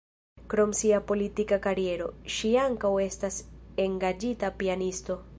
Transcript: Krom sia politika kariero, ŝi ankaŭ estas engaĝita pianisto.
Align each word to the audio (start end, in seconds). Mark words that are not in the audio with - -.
Krom 0.51 0.71
sia 0.77 1.01
politika 1.11 1.59
kariero, 1.65 2.07
ŝi 2.35 2.51
ankaŭ 2.61 2.93
estas 3.03 3.37
engaĝita 3.85 4.51
pianisto. 4.63 5.19